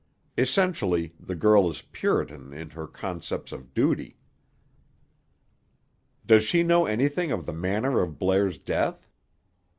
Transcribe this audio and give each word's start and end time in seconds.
Essentially 0.35 1.13
the 1.19 1.35
girl 1.35 1.69
is 1.69 1.83
Puritan 1.83 2.53
in 2.53 2.71
her 2.71 2.87
concepts 2.87 3.51
of 3.51 3.75
duty." 3.75 4.17
"Does 6.25 6.43
she 6.43 6.63
know 6.63 6.87
anything 6.87 7.31
of 7.31 7.45
the 7.45 7.53
manner 7.53 8.01
of 8.01 8.17
Blair's 8.17 8.57
death?" 8.57 9.07